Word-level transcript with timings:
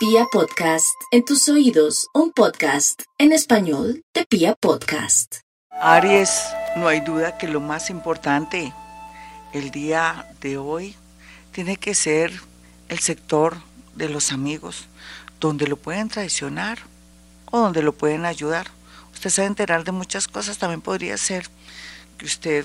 Pia 0.00 0.24
Podcast, 0.32 0.98
en 1.10 1.26
tus 1.26 1.46
oídos, 1.50 2.08
un 2.14 2.32
podcast 2.32 3.02
en 3.18 3.32
español 3.32 4.02
de 4.14 4.24
Pia 4.24 4.54
Podcast. 4.54 5.40
Aries, 5.78 6.42
no 6.76 6.88
hay 6.88 7.00
duda 7.00 7.36
que 7.36 7.46
lo 7.46 7.60
más 7.60 7.90
importante 7.90 8.72
el 9.52 9.70
día 9.70 10.26
de 10.40 10.56
hoy 10.56 10.96
tiene 11.52 11.76
que 11.76 11.94
ser 11.94 12.32
el 12.88 13.00
sector 13.00 13.58
de 13.94 14.08
los 14.08 14.32
amigos, 14.32 14.86
donde 15.38 15.66
lo 15.66 15.76
pueden 15.76 16.08
traicionar 16.08 16.78
o 17.50 17.58
donde 17.58 17.82
lo 17.82 17.92
pueden 17.92 18.24
ayudar. 18.24 18.68
Usted 19.12 19.28
se 19.28 19.44
enterar 19.44 19.84
de 19.84 19.92
muchas 19.92 20.28
cosas, 20.28 20.56
también 20.56 20.80
podría 20.80 21.18
ser 21.18 21.46
que 22.16 22.24
usted 22.24 22.64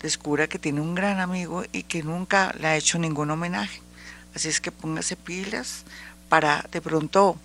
descubra 0.00 0.48
que 0.48 0.58
tiene 0.58 0.80
un 0.80 0.94
gran 0.94 1.20
amigo 1.20 1.64
y 1.70 1.82
que 1.82 2.02
nunca 2.02 2.54
le 2.58 2.68
ha 2.68 2.76
hecho 2.76 2.98
ningún 2.98 3.30
homenaje. 3.30 3.82
Así 4.34 4.48
es 4.48 4.62
que 4.62 4.72
póngase 4.72 5.16
pilas 5.16 5.84
para 6.32 6.64
de 6.72 6.80
pronto 6.80 7.36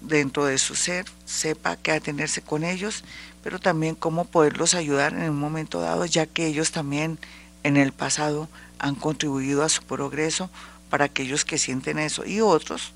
dentro 0.00 0.46
de 0.46 0.56
su 0.56 0.74
ser 0.74 1.04
sepa 1.26 1.76
qué 1.76 1.92
atenerse 1.92 2.40
con 2.40 2.64
ellos, 2.64 3.04
pero 3.42 3.58
también 3.58 3.94
cómo 3.94 4.24
poderlos 4.24 4.72
ayudar 4.72 5.12
en 5.12 5.28
un 5.28 5.38
momento 5.38 5.82
dado, 5.82 6.06
ya 6.06 6.24
que 6.24 6.46
ellos 6.46 6.72
también 6.72 7.18
en 7.62 7.76
el 7.76 7.92
pasado 7.92 8.48
han 8.78 8.94
contribuido 8.94 9.62
a 9.62 9.68
su 9.68 9.82
progreso 9.82 10.48
para 10.88 11.04
aquellos 11.04 11.44
que 11.44 11.58
sienten 11.58 11.98
eso 11.98 12.24
y 12.24 12.40
otros 12.40 12.92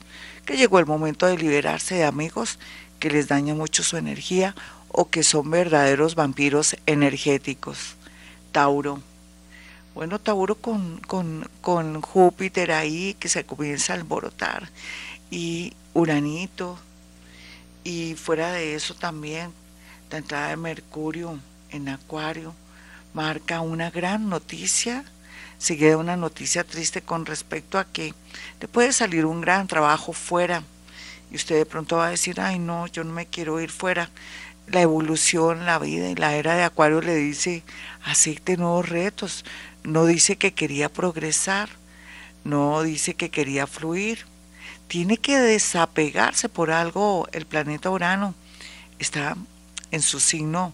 que 0.46 0.56
llegó 0.56 0.78
el 0.78 0.86
momento 0.86 1.26
de 1.26 1.36
liberarse 1.36 1.96
de 1.96 2.04
amigos 2.04 2.58
que 2.98 3.10
les 3.10 3.28
daña 3.28 3.54
mucho 3.54 3.82
su 3.82 3.98
energía 3.98 4.54
o 4.88 5.10
que 5.10 5.22
son 5.22 5.50
verdaderos 5.50 6.14
vampiros 6.14 6.76
energéticos. 6.86 7.94
Tauro, 8.52 9.02
bueno, 9.94 10.18
Tauro 10.18 10.54
con, 10.54 10.98
con, 10.98 11.48
con 11.60 12.00
Júpiter 12.00 12.72
ahí 12.72 13.14
que 13.14 13.28
se 13.28 13.44
comienza 13.44 13.92
a 13.92 13.96
alborotar 13.96 14.70
y 15.30 15.72
Uranito 15.94 16.78
y 17.82 18.14
fuera 18.14 18.52
de 18.52 18.74
eso 18.74 18.94
también 18.94 19.52
la 20.10 20.18
entrada 20.18 20.48
de 20.48 20.56
Mercurio 20.56 21.38
en 21.70 21.88
Acuario 21.88 22.54
marca 23.14 23.60
una 23.60 23.90
gran 23.90 24.28
noticia, 24.28 25.04
sigue 25.58 25.96
una 25.96 26.16
noticia 26.16 26.64
triste 26.64 27.02
con 27.02 27.26
respecto 27.26 27.78
a 27.78 27.84
que 27.84 28.14
le 28.60 28.68
puede 28.68 28.92
salir 28.92 29.26
un 29.26 29.40
gran 29.40 29.66
trabajo 29.66 30.12
fuera 30.12 30.62
y 31.30 31.36
usted 31.36 31.56
de 31.56 31.66
pronto 31.66 31.96
va 31.96 32.08
a 32.08 32.10
decir, 32.10 32.40
ay 32.40 32.58
no, 32.58 32.86
yo 32.88 33.04
no 33.04 33.12
me 33.12 33.26
quiero 33.26 33.60
ir 33.60 33.70
fuera. 33.70 34.10
La 34.66 34.82
evolución, 34.82 35.66
la 35.66 35.78
vida 35.78 36.08
y 36.10 36.14
la 36.14 36.36
era 36.36 36.54
de 36.54 36.62
Acuario 36.62 37.00
le 37.00 37.16
dice, 37.16 37.62
acepte 38.04 38.56
nuevos 38.56 38.88
retos, 38.88 39.44
no 39.82 40.06
dice 40.06 40.36
que 40.36 40.52
quería 40.52 40.88
progresar, 40.88 41.68
no 42.44 42.82
dice 42.82 43.14
que 43.14 43.30
quería 43.30 43.66
fluir. 43.66 44.26
Tiene 44.88 45.16
que 45.16 45.38
desapegarse 45.38 46.48
por 46.48 46.70
algo. 46.70 47.28
El 47.32 47.46
planeta 47.46 47.90
Urano 47.90 48.34
está 48.98 49.36
en 49.90 50.02
su 50.02 50.20
signo 50.20 50.72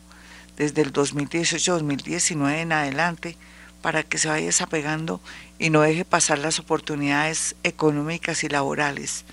desde 0.56 0.82
el 0.82 0.92
2018-2019 0.92 2.60
en 2.60 2.72
adelante 2.72 3.36
para 3.82 4.02
que 4.02 4.18
se 4.18 4.28
vaya 4.28 4.46
desapegando 4.46 5.20
y 5.58 5.70
no 5.70 5.82
deje 5.82 6.04
pasar 6.04 6.38
las 6.38 6.58
oportunidades 6.58 7.56
económicas 7.62 8.42
y 8.42 8.48
laborales. 8.48 9.24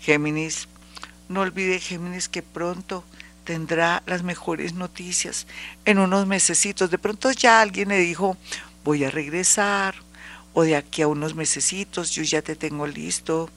Géminis, 0.00 0.68
no 1.28 1.40
olvide 1.40 1.80
Géminis 1.80 2.28
que 2.28 2.42
pronto 2.42 3.04
tendrá 3.44 4.02
las 4.06 4.22
mejores 4.22 4.74
noticias 4.74 5.46
en 5.84 5.98
unos 5.98 6.26
mesecitos. 6.26 6.90
De 6.90 6.98
pronto 6.98 7.30
ya 7.30 7.60
alguien 7.60 7.90
le 7.90 7.98
dijo, 7.98 8.36
voy 8.84 9.04
a 9.04 9.10
regresar 9.10 9.94
o 10.52 10.62
de 10.62 10.76
aquí 10.76 11.02
a 11.02 11.08
unos 11.08 11.34
mesecitos 11.34 12.10
yo 12.12 12.22
ya 12.22 12.40
te 12.40 12.54
tengo 12.56 12.86
listo 12.86 13.50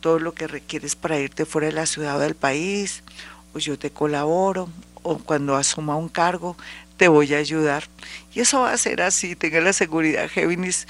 todo 0.00 0.18
lo 0.18 0.32
que 0.32 0.46
requieres 0.46 0.96
para 0.96 1.18
irte 1.18 1.44
fuera 1.44 1.66
de 1.66 1.74
la 1.74 1.86
ciudad 1.86 2.16
o 2.16 2.20
del 2.20 2.34
país 2.34 3.02
o 3.54 3.58
yo 3.58 3.78
te 3.78 3.90
colaboro 3.90 4.68
o 5.02 5.18
cuando 5.18 5.56
asuma 5.56 5.96
un 5.96 6.08
cargo 6.08 6.56
te 6.96 7.08
voy 7.08 7.34
a 7.34 7.38
ayudar 7.38 7.84
y 8.34 8.40
eso 8.40 8.60
va 8.60 8.72
a 8.72 8.78
ser 8.78 9.02
así 9.02 9.36
tenga 9.36 9.60
la 9.60 9.72
seguridad 9.72 10.28
Géminis 10.28 10.86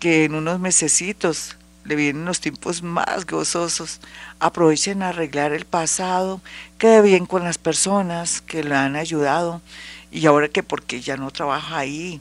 que 0.00 0.24
en 0.24 0.34
unos 0.34 0.58
mesecitos 0.58 1.56
le 1.88 1.96
vienen 1.96 2.26
los 2.26 2.40
tiempos 2.40 2.82
más 2.82 3.24
gozosos. 3.24 4.00
Aprovechen 4.40 5.02
a 5.02 5.08
arreglar 5.08 5.52
el 5.52 5.64
pasado, 5.64 6.42
quede 6.76 7.00
bien 7.00 7.24
con 7.24 7.44
las 7.44 7.56
personas 7.56 8.42
que 8.42 8.62
le 8.62 8.76
han 8.76 8.94
ayudado 8.94 9.62
y 10.10 10.26
ahora 10.26 10.48
que 10.48 10.62
porque 10.62 11.00
ya 11.00 11.16
no 11.16 11.30
trabaja 11.30 11.78
ahí 11.78 12.20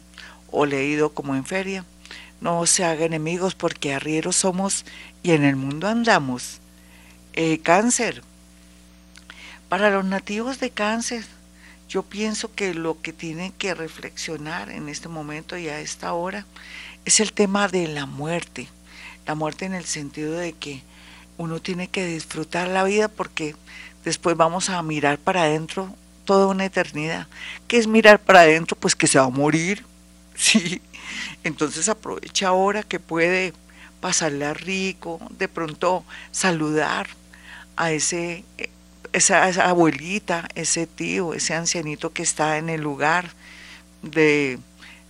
o 0.51 0.65
leído 0.65 1.09
como 1.09 1.35
en 1.35 1.45
feria. 1.45 1.83
No 2.39 2.65
se 2.65 2.85
haga 2.85 3.05
enemigos 3.05 3.55
porque 3.55 3.93
arrieros 3.93 4.37
somos 4.37 4.85
y 5.21 5.31
en 5.31 5.43
el 5.43 5.57
mundo 5.57 5.87
andamos. 5.87 6.59
Eh, 7.33 7.59
cáncer. 7.59 8.23
Para 9.67 9.89
los 9.89 10.05
nativos 10.05 10.61
de 10.61 10.69
cáncer, 10.69 11.25
yo 11.89 12.03
pienso 12.03 12.53
que 12.55 12.73
lo 12.73 13.01
que 13.01 13.11
tienen 13.11 13.51
que 13.51 13.73
reflexionar 13.73 14.69
en 14.69 14.87
este 14.87 15.09
momento 15.09 15.57
y 15.57 15.67
a 15.67 15.81
esta 15.81 16.13
hora 16.13 16.45
es 17.03 17.19
el 17.19 17.33
tema 17.33 17.67
de 17.67 17.89
la 17.89 18.05
muerte. 18.05 18.69
La 19.27 19.35
muerte 19.35 19.65
en 19.65 19.73
el 19.73 19.85
sentido 19.85 20.33
de 20.33 20.53
que 20.53 20.81
uno 21.37 21.59
tiene 21.59 21.87
que 21.87 22.05
disfrutar 22.05 22.67
la 22.67 22.83
vida 22.83 23.07
porque 23.07 23.55
después 24.03 24.35
vamos 24.35 24.69
a 24.69 24.81
mirar 24.81 25.19
para 25.19 25.43
adentro 25.43 25.93
toda 26.25 26.47
una 26.47 26.65
eternidad. 26.65 27.27
¿Qué 27.67 27.77
es 27.77 27.87
mirar 27.87 28.19
para 28.19 28.41
adentro? 28.41 28.75
Pues 28.75 28.95
que 28.95 29.07
se 29.07 29.19
va 29.19 29.25
a 29.25 29.29
morir, 29.29 29.85
Sí, 30.35 30.81
entonces 31.43 31.89
aprovecha 31.89 32.49
ahora 32.49 32.83
que 32.83 32.99
puede 32.99 33.53
pasarla 33.99 34.53
rico, 34.53 35.19
de 35.31 35.47
pronto 35.47 36.05
saludar 36.31 37.07
a 37.75 37.91
ese 37.91 38.45
esa, 39.13 39.45
abuelita, 39.67 40.47
ese 40.53 40.85
tío, 40.85 41.33
ese 41.33 41.55
ancianito 41.55 42.13
que 42.13 42.21
está 42.21 42.57
en 42.57 42.69
el 42.69 42.81
lugar 42.81 43.31
de 44.03 44.59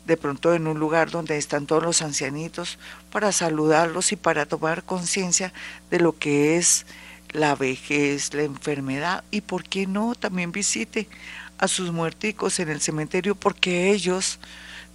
de 0.08 0.18
pronto 0.18 0.54
en 0.54 0.68
un 0.68 0.80
lugar 0.80 1.12
donde 1.12 1.38
están 1.38 1.68
todos 1.68 1.84
los 1.84 2.02
ancianitos 2.02 2.80
para 3.12 3.34
saludarlos 3.34 4.14
y 4.14 4.16
para 4.16 4.46
tomar 4.46 4.84
conciencia 4.84 5.54
de 5.92 6.00
lo 6.00 6.18
que 6.18 6.58
es 6.58 6.86
la 7.34 7.56
vejez, 7.56 8.34
la 8.34 8.44
enfermedad 8.44 9.24
y 9.32 9.42
por 9.42 9.66
qué 9.66 9.86
no 9.86 10.16
también 10.16 10.54
visite 10.54 11.10
a 11.58 11.68
sus 11.68 11.92
muerticos 11.92 12.60
en 12.60 12.70
el 12.70 12.80
cementerio 12.80 13.36
porque 13.36 13.92
ellos 13.92 14.40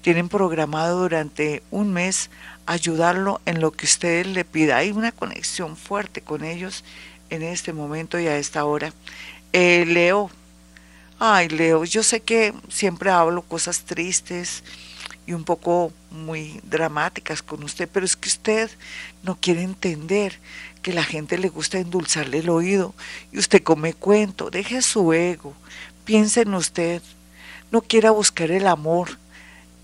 tienen 0.00 0.30
programado 0.30 1.00
durante 1.02 1.62
un 1.70 1.92
mes 1.92 2.30
ayudarlo 2.64 3.40
en 3.44 3.60
lo 3.60 3.70
que 3.70 3.84
usted 3.84 4.24
le 4.24 4.46
pida. 4.46 4.78
Hay 4.78 4.92
una 4.92 5.12
conexión 5.12 5.76
fuerte 5.76 6.22
con 6.22 6.42
ellos 6.42 6.84
en 7.28 7.42
este 7.42 7.74
momento 7.74 8.18
y 8.18 8.28
a 8.28 8.38
esta 8.38 8.64
hora. 8.64 8.94
Eh, 9.52 9.84
Leo, 9.86 10.30
ay 11.18 11.50
Leo, 11.50 11.84
yo 11.84 12.02
sé 12.02 12.20
que 12.20 12.54
siempre 12.70 13.10
hablo 13.10 13.42
cosas 13.42 13.82
tristes 13.82 14.64
un 15.34 15.44
poco 15.44 15.92
muy 16.10 16.60
dramáticas 16.64 17.42
con 17.42 17.62
usted, 17.62 17.88
pero 17.92 18.04
es 18.06 18.16
que 18.16 18.28
usted 18.28 18.70
no 19.22 19.36
quiere 19.40 19.62
entender 19.62 20.38
que 20.82 20.92
la 20.92 21.04
gente 21.04 21.38
le 21.38 21.48
gusta 21.48 21.78
endulzarle 21.78 22.38
el 22.38 22.50
oído 22.50 22.94
y 23.32 23.38
usted 23.38 23.62
come 23.62 23.94
cuento, 23.94 24.50
deje 24.50 24.82
su 24.82 25.12
ego, 25.12 25.54
piense 26.04 26.42
en 26.42 26.54
usted, 26.54 27.02
no 27.70 27.82
quiera 27.82 28.10
buscar 28.10 28.50
el 28.50 28.66
amor, 28.66 29.18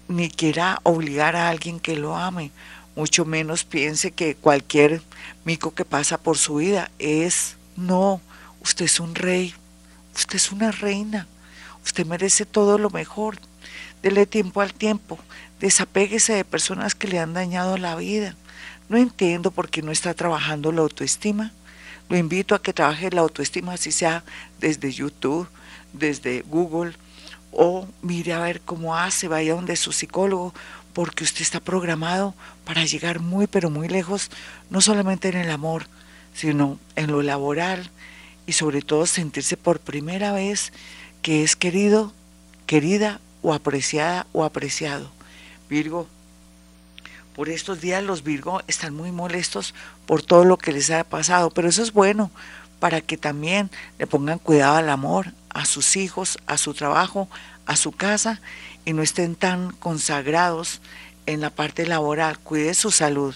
ni 0.08 0.30
quiera 0.30 0.80
obligar 0.82 1.36
a 1.36 1.48
alguien 1.48 1.80
que 1.80 1.96
lo 1.96 2.16
ame, 2.16 2.50
mucho 2.96 3.24
menos 3.24 3.64
piense 3.64 4.10
que 4.10 4.34
cualquier 4.34 5.02
mico 5.44 5.74
que 5.74 5.84
pasa 5.84 6.18
por 6.18 6.36
su 6.36 6.56
vida 6.56 6.90
es, 6.98 7.56
no, 7.76 8.20
usted 8.60 8.86
es 8.86 8.98
un 8.98 9.14
rey, 9.14 9.54
usted 10.14 10.36
es 10.36 10.50
una 10.50 10.72
reina, 10.72 11.28
usted 11.84 12.04
merece 12.06 12.44
todo 12.44 12.76
lo 12.76 12.90
mejor, 12.90 13.38
dele 14.02 14.26
tiempo 14.26 14.60
al 14.60 14.72
tiempo, 14.72 15.18
desapéguese 15.60 16.34
de 16.34 16.44
personas 16.44 16.94
que 16.94 17.08
le 17.08 17.18
han 17.18 17.34
dañado 17.34 17.76
la 17.76 17.96
vida. 17.96 18.34
No 18.88 18.96
entiendo 18.96 19.50
por 19.50 19.68
qué 19.68 19.82
no 19.82 19.92
está 19.92 20.14
trabajando 20.14 20.72
la 20.72 20.82
autoestima. 20.82 21.52
Lo 22.08 22.16
invito 22.16 22.54
a 22.54 22.62
que 22.62 22.72
trabaje 22.72 23.10
la 23.10 23.20
autoestima, 23.20 23.74
así 23.74 23.92
sea 23.92 24.24
desde 24.60 24.90
YouTube, 24.90 25.48
desde 25.92 26.42
Google, 26.42 26.94
o 27.52 27.86
mire 28.02 28.32
a 28.32 28.40
ver 28.40 28.60
cómo 28.60 28.96
hace, 28.96 29.28
vaya 29.28 29.54
donde 29.54 29.76
su 29.76 29.92
psicólogo, 29.92 30.54
porque 30.92 31.24
usted 31.24 31.42
está 31.42 31.60
programado 31.60 32.34
para 32.64 32.84
llegar 32.84 33.20
muy, 33.20 33.46
pero 33.46 33.70
muy 33.70 33.88
lejos, 33.88 34.30
no 34.70 34.80
solamente 34.80 35.28
en 35.28 35.36
el 35.36 35.50
amor, 35.50 35.86
sino 36.34 36.78
en 36.96 37.10
lo 37.10 37.22
laboral 37.22 37.90
y 38.46 38.52
sobre 38.52 38.80
todo 38.80 39.06
sentirse 39.06 39.56
por 39.56 39.80
primera 39.80 40.32
vez 40.32 40.72
que 41.20 41.42
es 41.42 41.56
querido, 41.56 42.12
querida 42.66 43.20
o 43.42 43.52
apreciada 43.52 44.26
o 44.32 44.44
apreciado. 44.44 45.10
Virgo, 45.68 46.06
por 47.34 47.48
estos 47.48 47.80
días 47.80 48.02
los 48.02 48.24
Virgo 48.24 48.62
están 48.66 48.94
muy 48.94 49.12
molestos 49.12 49.74
por 50.06 50.22
todo 50.22 50.44
lo 50.44 50.56
que 50.56 50.72
les 50.72 50.90
ha 50.90 51.04
pasado, 51.04 51.50
pero 51.50 51.68
eso 51.68 51.82
es 51.82 51.92
bueno 51.92 52.30
para 52.80 53.00
que 53.00 53.16
también 53.16 53.70
le 53.98 54.06
pongan 54.06 54.38
cuidado 54.38 54.76
al 54.76 54.88
amor, 54.88 55.32
a 55.50 55.64
sus 55.64 55.96
hijos, 55.96 56.38
a 56.46 56.58
su 56.58 56.74
trabajo, 56.74 57.28
a 57.66 57.76
su 57.76 57.92
casa 57.92 58.40
y 58.84 58.92
no 58.92 59.02
estén 59.02 59.34
tan 59.34 59.70
consagrados 59.72 60.80
en 61.26 61.40
la 61.40 61.50
parte 61.50 61.86
laboral. 61.86 62.38
Cuide 62.38 62.74
su 62.74 62.90
salud. 62.90 63.34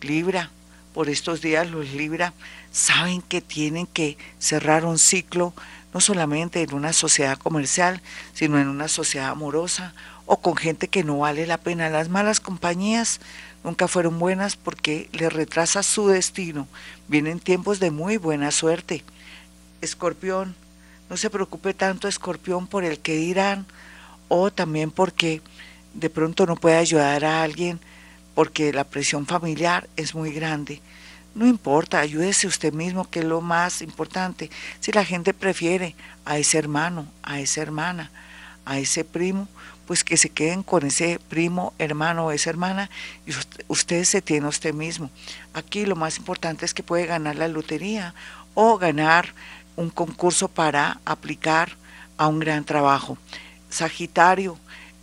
Libra, 0.00 0.50
por 0.92 1.08
estos 1.08 1.40
días 1.40 1.70
los 1.70 1.90
Libra 1.90 2.32
saben 2.72 3.22
que 3.22 3.40
tienen 3.40 3.86
que 3.86 4.16
cerrar 4.38 4.84
un 4.84 4.98
ciclo 4.98 5.54
no 5.92 6.00
solamente 6.00 6.62
en 6.62 6.74
una 6.74 6.92
sociedad 6.92 7.38
comercial, 7.38 8.02
sino 8.34 8.58
en 8.58 8.68
una 8.68 8.88
sociedad 8.88 9.30
amorosa 9.30 9.94
o 10.26 10.38
con 10.38 10.56
gente 10.56 10.88
que 10.88 11.04
no 11.04 11.18
vale 11.18 11.46
la 11.46 11.58
pena. 11.58 11.88
Las 11.88 12.08
malas 12.08 12.40
compañías 12.40 13.20
nunca 13.64 13.88
fueron 13.88 14.18
buenas 14.18 14.56
porque 14.56 15.08
le 15.12 15.30
retrasa 15.30 15.82
su 15.82 16.08
destino. 16.08 16.68
Vienen 17.08 17.40
tiempos 17.40 17.80
de 17.80 17.90
muy 17.90 18.18
buena 18.18 18.50
suerte. 18.50 19.04
Escorpión, 19.80 20.54
no 21.08 21.16
se 21.16 21.30
preocupe 21.30 21.72
tanto, 21.72 22.08
Escorpión, 22.08 22.66
por 22.66 22.84
el 22.84 22.98
que 22.98 23.16
dirán, 23.16 23.64
o 24.28 24.50
también 24.50 24.90
porque 24.90 25.40
de 25.94 26.10
pronto 26.10 26.44
no 26.44 26.56
puede 26.56 26.76
ayudar 26.76 27.24
a 27.24 27.42
alguien 27.42 27.80
porque 28.38 28.72
la 28.72 28.84
presión 28.84 29.26
familiar 29.26 29.88
es 29.96 30.14
muy 30.14 30.30
grande. 30.30 30.80
No 31.34 31.44
importa, 31.44 31.98
ayúdese 31.98 32.46
usted 32.46 32.72
mismo, 32.72 33.10
que 33.10 33.18
es 33.18 33.24
lo 33.24 33.40
más 33.40 33.82
importante. 33.82 34.48
Si 34.78 34.92
la 34.92 35.04
gente 35.04 35.34
prefiere 35.34 35.96
a 36.24 36.38
ese 36.38 36.56
hermano, 36.56 37.08
a 37.24 37.40
esa 37.40 37.62
hermana, 37.62 38.12
a 38.64 38.78
ese 38.78 39.02
primo, 39.04 39.48
pues 39.88 40.04
que 40.04 40.16
se 40.16 40.30
queden 40.30 40.62
con 40.62 40.86
ese 40.86 41.18
primo, 41.28 41.74
hermano 41.80 42.26
o 42.26 42.30
esa 42.30 42.50
hermana 42.50 42.90
y 43.26 43.32
usted, 43.66 44.04
se 44.04 44.22
tiene 44.22 44.46
a 44.46 44.50
usted 44.50 44.72
mismo. 44.72 45.10
Aquí 45.52 45.84
lo 45.84 45.96
más 45.96 46.16
importante 46.16 46.64
es 46.64 46.72
que 46.72 46.84
puede 46.84 47.06
ganar 47.06 47.34
la 47.34 47.48
lotería 47.48 48.14
o 48.54 48.78
ganar 48.78 49.34
un 49.74 49.90
concurso 49.90 50.46
para 50.46 51.00
aplicar 51.04 51.72
a 52.16 52.28
un 52.28 52.38
gran 52.38 52.62
trabajo. 52.62 53.18
Sagitario, 53.68 54.56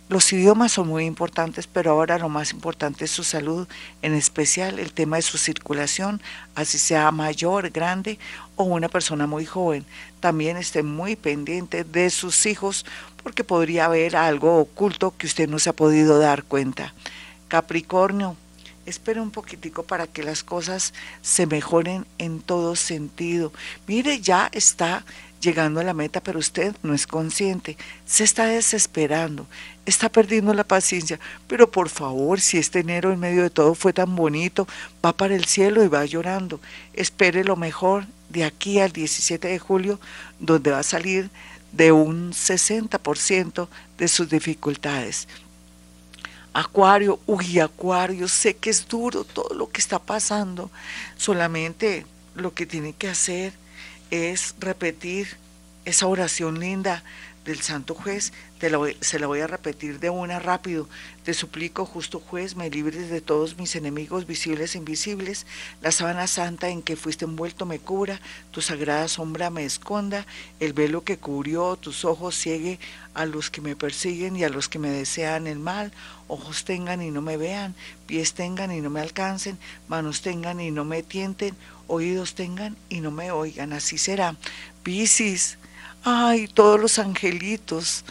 los 0.08 0.32
idiomas 0.32 0.70
son 0.70 0.86
muy 0.86 1.04
importantes, 1.04 1.66
pero 1.66 1.90
ahora 1.90 2.18
lo 2.18 2.28
más 2.28 2.52
importante 2.52 3.04
es 3.04 3.10
su 3.10 3.24
salud, 3.24 3.66
en 4.02 4.14
especial 4.14 4.78
el 4.78 4.92
tema 4.92 5.16
de 5.16 5.22
su 5.22 5.36
circulación, 5.36 6.22
así 6.54 6.78
sea 6.78 7.10
mayor, 7.10 7.70
grande 7.70 8.18
o 8.54 8.64
una 8.64 8.88
persona 8.88 9.26
muy 9.26 9.46
joven. 9.46 9.84
También 10.20 10.56
esté 10.56 10.84
muy 10.84 11.16
pendiente 11.16 11.82
de 11.82 12.10
sus 12.10 12.46
hijos 12.46 12.86
porque 13.24 13.42
podría 13.42 13.86
haber 13.86 14.14
algo 14.14 14.60
oculto 14.60 15.12
que 15.18 15.26
usted 15.26 15.48
no 15.48 15.58
se 15.58 15.70
ha 15.70 15.72
podido 15.72 16.20
dar 16.20 16.44
cuenta. 16.44 16.94
Capricornio, 17.48 18.36
espere 18.86 19.20
un 19.20 19.30
poquitico 19.30 19.82
para 19.82 20.06
que 20.06 20.22
las 20.22 20.42
cosas 20.42 20.94
se 21.22 21.46
mejoren 21.46 22.06
en 22.18 22.40
todo 22.40 22.76
sentido. 22.76 23.52
Mire, 23.86 24.20
ya 24.20 24.48
está 24.52 25.04
llegando 25.40 25.80
a 25.80 25.84
la 25.84 25.94
meta, 25.94 26.20
pero 26.20 26.38
usted 26.38 26.74
no 26.82 26.94
es 26.94 27.06
consciente, 27.06 27.76
se 28.06 28.24
está 28.24 28.46
desesperando, 28.46 29.46
está 29.84 30.08
perdiendo 30.08 30.54
la 30.54 30.64
paciencia, 30.64 31.20
pero 31.46 31.70
por 31.70 31.88
favor, 31.88 32.40
si 32.40 32.58
este 32.58 32.80
enero 32.80 33.12
en 33.12 33.20
medio 33.20 33.42
de 33.42 33.50
todo 33.50 33.74
fue 33.74 33.92
tan 33.92 34.16
bonito, 34.16 34.66
va 35.04 35.12
para 35.12 35.36
el 35.36 35.44
cielo 35.44 35.84
y 35.84 35.88
va 35.88 36.04
llorando. 36.04 36.60
Espere 36.94 37.44
lo 37.44 37.56
mejor 37.56 38.06
de 38.28 38.44
aquí 38.44 38.80
al 38.80 38.92
17 38.92 39.48
de 39.48 39.58
julio, 39.58 40.00
donde 40.40 40.70
va 40.70 40.80
a 40.80 40.82
salir 40.82 41.30
de 41.72 41.92
un 41.92 42.32
60% 42.32 43.68
de 43.98 44.08
sus 44.08 44.28
dificultades. 44.28 45.28
Acuario, 46.58 47.20
uy, 47.26 47.60
Acuario, 47.60 48.28
sé 48.28 48.56
que 48.56 48.70
es 48.70 48.88
duro 48.88 49.24
todo 49.24 49.54
lo 49.54 49.68
que 49.68 49.78
está 49.78 49.98
pasando, 49.98 50.70
solamente 51.18 52.06
lo 52.34 52.54
que 52.54 52.64
tiene 52.64 52.94
que 52.94 53.10
hacer 53.10 53.52
es 54.10 54.54
repetir 54.58 55.36
esa 55.84 56.06
oración 56.06 56.58
linda 56.58 57.04
del 57.46 57.60
Santo 57.62 57.94
Juez, 57.94 58.32
te 58.58 58.70
se 59.00 59.18
la 59.18 59.26
voy 59.28 59.40
a 59.40 59.46
repetir 59.46 60.00
de 60.00 60.10
una 60.10 60.40
rápido. 60.40 60.88
Te 61.24 61.32
suplico, 61.32 61.86
justo 61.86 62.18
juez, 62.20 62.56
me 62.56 62.68
libres 62.70 63.08
de 63.08 63.20
todos 63.20 63.56
mis 63.56 63.76
enemigos 63.76 64.26
visibles 64.26 64.74
e 64.74 64.78
invisibles. 64.78 65.46
La 65.80 65.92
sábana 65.92 66.26
santa 66.26 66.68
en 66.68 66.82
que 66.82 66.96
fuiste 66.96 67.24
envuelto 67.24 67.64
me 67.64 67.78
cubra, 67.78 68.20
tu 68.50 68.60
sagrada 68.60 69.06
sombra 69.08 69.50
me 69.50 69.64
esconda, 69.64 70.26
el 70.58 70.72
velo 70.72 71.04
que 71.04 71.18
cubrió 71.18 71.76
tus 71.76 72.04
ojos 72.04 72.34
ciegue 72.34 72.80
a 73.14 73.26
los 73.26 73.50
que 73.50 73.60
me 73.60 73.76
persiguen 73.76 74.36
y 74.36 74.44
a 74.44 74.48
los 74.48 74.68
que 74.68 74.80
me 74.80 74.90
desean 74.90 75.46
el 75.46 75.58
mal. 75.58 75.92
Ojos 76.28 76.64
tengan 76.64 77.00
y 77.00 77.12
no 77.12 77.22
me 77.22 77.36
vean, 77.36 77.76
pies 78.06 78.34
tengan 78.34 78.72
y 78.72 78.80
no 78.80 78.90
me 78.90 79.00
alcancen, 79.00 79.58
manos 79.86 80.22
tengan 80.22 80.60
y 80.60 80.72
no 80.72 80.84
me 80.84 81.04
tienten, 81.04 81.54
oídos 81.86 82.34
tengan 82.34 82.76
y 82.88 83.00
no 83.00 83.12
me 83.12 83.30
oigan. 83.30 83.72
Así 83.72 83.98
será. 83.98 84.34
Piscis 84.82 85.58
ay, 86.06 86.46
todos 86.46 86.80
los 86.80 87.00
angelitos 87.00 88.04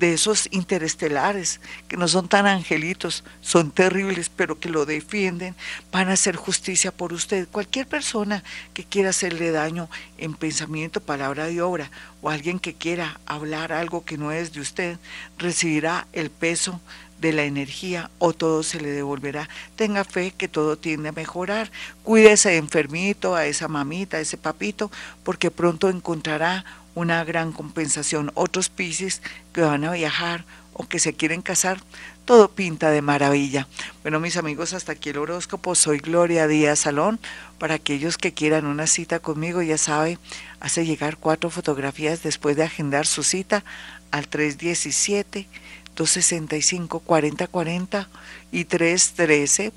de 0.00 0.14
esos 0.14 0.48
interestelares, 0.50 1.60
que 1.86 1.98
no 1.98 2.08
son 2.08 2.26
tan 2.26 2.46
angelitos, 2.46 3.24
son 3.42 3.70
terribles, 3.70 4.30
pero 4.34 4.58
que 4.58 4.70
lo 4.70 4.86
defienden, 4.86 5.54
van 5.92 6.08
a 6.08 6.14
hacer 6.14 6.34
justicia 6.34 6.90
por 6.90 7.12
usted. 7.12 7.46
Cualquier 7.52 7.86
persona 7.86 8.42
que 8.72 8.84
quiera 8.84 9.10
hacerle 9.10 9.50
daño 9.50 9.90
en 10.16 10.32
pensamiento, 10.32 11.00
palabra 11.00 11.50
y 11.50 11.60
obra, 11.60 11.90
o 12.22 12.30
alguien 12.30 12.58
que 12.58 12.72
quiera 12.72 13.20
hablar 13.26 13.70
algo 13.70 14.02
que 14.02 14.16
no 14.16 14.32
es 14.32 14.54
de 14.54 14.60
usted, 14.60 14.98
recibirá 15.36 16.08
el 16.14 16.30
peso 16.30 16.80
de 17.20 17.32
la 17.32 17.44
energía 17.44 18.10
o 18.18 18.32
todo 18.32 18.64
se 18.64 18.80
le 18.80 18.90
devolverá. 18.90 19.48
Tenga 19.76 20.04
fe 20.04 20.34
que 20.36 20.48
todo 20.48 20.76
tiende 20.76 21.10
a 21.10 21.12
mejorar. 21.12 21.70
Cuídese 22.02 22.48
de 22.50 22.56
enfermito, 22.56 23.36
a 23.36 23.46
esa 23.46 23.68
mamita, 23.68 24.16
a 24.16 24.20
ese 24.20 24.36
papito, 24.36 24.90
porque 25.22 25.52
pronto 25.52 25.88
encontrará 25.88 26.64
una 26.94 27.24
gran 27.24 27.52
compensación. 27.52 28.30
Otros 28.34 28.68
piscis 28.68 29.22
que 29.52 29.62
van 29.62 29.84
a 29.84 29.92
viajar 29.92 30.44
o 30.74 30.88
que 30.88 30.98
se 30.98 31.12
quieren 31.12 31.42
casar, 31.42 31.80
todo 32.24 32.50
pinta 32.50 32.90
de 32.90 33.02
maravilla. 33.02 33.66
Bueno, 34.02 34.20
mis 34.20 34.36
amigos, 34.36 34.72
hasta 34.72 34.92
aquí 34.92 35.10
el 35.10 35.18
horóscopo. 35.18 35.74
Soy 35.74 35.98
Gloria 35.98 36.46
Díaz 36.46 36.80
Salón. 36.80 37.18
Para 37.58 37.74
aquellos 37.74 38.16
que 38.16 38.32
quieran 38.32 38.66
una 38.66 38.86
cita 38.86 39.18
conmigo, 39.18 39.62
ya 39.62 39.78
sabe, 39.78 40.18
hace 40.60 40.86
llegar 40.86 41.16
cuatro 41.18 41.50
fotografías 41.50 42.22
después 42.22 42.56
de 42.56 42.64
agendar 42.64 43.06
su 43.06 43.22
cita 43.22 43.64
al 44.10 44.28
317 44.28 45.46
265 45.94 47.00
4040 47.00 48.08
y 48.50 48.64
313 48.64 49.72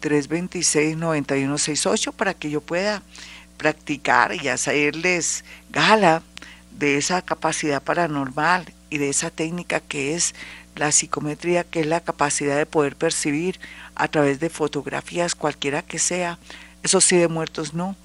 326 0.00 0.96
9168 0.96 2.12
para 2.12 2.34
que 2.34 2.50
yo 2.50 2.60
pueda 2.60 3.02
practicar 3.56 4.34
y 4.34 4.48
hacerles 4.48 5.44
gala 5.70 6.22
de 6.80 6.96
esa 6.96 7.20
capacidad 7.20 7.82
paranormal 7.82 8.72
y 8.88 8.96
de 8.96 9.10
esa 9.10 9.30
técnica 9.30 9.80
que 9.80 10.14
es 10.14 10.34
la 10.76 10.90
psicometría, 10.90 11.62
que 11.62 11.80
es 11.80 11.86
la 11.86 12.00
capacidad 12.00 12.56
de 12.56 12.64
poder 12.64 12.96
percibir 12.96 13.60
a 13.94 14.08
través 14.08 14.40
de 14.40 14.48
fotografías, 14.48 15.34
cualquiera 15.34 15.82
que 15.82 15.98
sea, 15.98 16.38
eso 16.82 17.02
sí 17.02 17.16
de 17.16 17.28
muertos 17.28 17.74
no, 17.74 17.96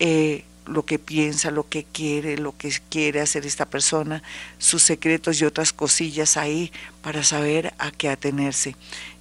eh, 0.00 0.44
lo 0.66 0.84
que 0.84 0.98
piensa, 0.98 1.52
lo 1.52 1.68
que 1.68 1.84
quiere, 1.84 2.36
lo 2.38 2.56
que 2.56 2.72
quiere 2.90 3.20
hacer 3.20 3.46
esta 3.46 3.66
persona, 3.66 4.24
sus 4.58 4.82
secretos 4.82 5.40
y 5.40 5.44
otras 5.44 5.72
cosillas 5.72 6.36
ahí 6.36 6.72
para 7.02 7.22
saber 7.22 7.72
a 7.78 7.92
qué 7.92 8.08
atenerse. 8.08 8.74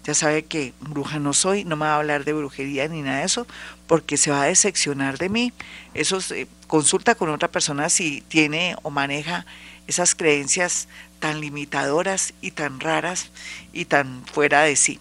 Ya 0.03 0.15
sabe 0.15 0.43
que 0.43 0.73
bruja 0.79 1.19
no 1.19 1.33
soy, 1.33 1.65
no 1.65 1.75
me 1.75 1.85
va 1.85 1.93
a 1.93 1.97
hablar 1.97 2.25
de 2.25 2.33
brujería 2.33 2.87
ni 2.87 3.03
nada 3.03 3.19
de 3.19 3.25
eso, 3.25 3.45
porque 3.87 4.17
se 4.17 4.31
va 4.31 4.43
a 4.43 4.47
decepcionar 4.47 5.17
de 5.17 5.29
mí. 5.29 5.53
Eso 5.93 6.21
se 6.21 6.47
consulta 6.67 7.15
con 7.15 7.29
otra 7.29 7.47
persona 7.47 7.89
si 7.89 8.21
tiene 8.21 8.75
o 8.83 8.89
maneja 8.89 9.45
esas 9.87 10.15
creencias 10.15 10.87
tan 11.19 11.41
limitadoras 11.41 12.33
y 12.41 12.51
tan 12.51 12.79
raras 12.79 13.31
y 13.73 13.85
tan 13.85 14.23
fuera 14.25 14.63
de 14.63 14.75
sí. 14.75 14.99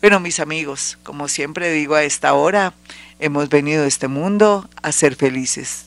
Bueno, 0.00 0.18
mis 0.18 0.40
amigos, 0.40 0.98
como 1.02 1.28
siempre 1.28 1.70
digo 1.70 1.94
a 1.94 2.04
esta 2.04 2.32
hora, 2.32 2.72
hemos 3.18 3.48
venido 3.50 3.84
a 3.84 3.86
este 3.86 4.08
mundo 4.08 4.68
a 4.82 4.92
ser 4.92 5.14
felices. 5.14 5.86